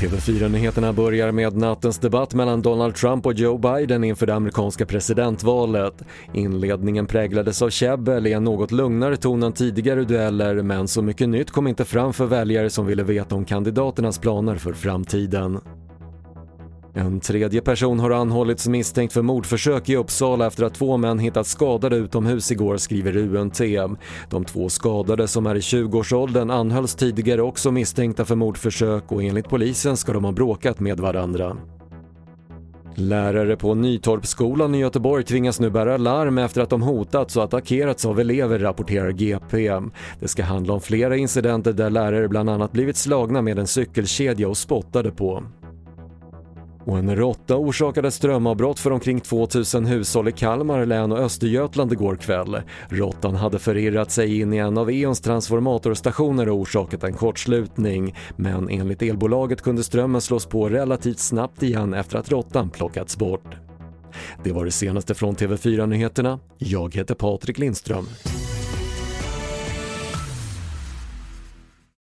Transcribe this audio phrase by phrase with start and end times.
[0.00, 6.02] TV4-nyheterna börjar med nattens debatt mellan Donald Trump och Joe Biden inför det amerikanska presidentvalet.
[6.34, 11.28] Inledningen präglades av käbbel i en något lugnare ton än tidigare dueller men så mycket
[11.28, 15.60] nytt kom inte fram för väljare som ville veta om kandidaternas planer för framtiden.
[16.94, 21.50] En tredje person har anhållits misstänkt för mordförsök i Uppsala efter att två män hittats
[21.50, 23.60] skadade utomhus igår, skriver UNT.
[24.30, 29.48] De två skadade som är i 20-årsåldern anhölls tidigare också misstänkta för mordförsök och enligt
[29.48, 31.56] polisen ska de ha bråkat med varandra.
[32.94, 38.04] Lärare på Nytorpsskolan i Göteborg tvingas nu bära larm efter att de hotats och attackerats
[38.04, 39.80] av elever, rapporterar GP.
[40.20, 44.48] Det ska handla om flera incidenter där lärare bland annat blivit slagna med en cykelkedja
[44.48, 45.42] och spottade på.
[46.90, 52.16] Och en råtta orsakade strömavbrott för omkring 2000 hushåll i Kalmar län och Östergötland igår
[52.16, 52.62] kväll.
[52.88, 58.14] Råttan hade förirrat sig in i en av E.ONs transformatorstationer och orsakat en kortslutning.
[58.36, 63.54] Men enligt elbolaget kunde strömmen slås på relativt snabbt igen efter att råttan plockats bort.
[64.44, 66.38] Det var det senaste från TV4 Nyheterna.
[66.58, 68.06] Jag heter Patrik Lindström.